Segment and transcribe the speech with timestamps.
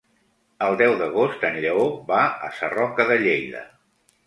[0.67, 3.65] El deu d'agost en Lleó va a Sarroca de Lleida.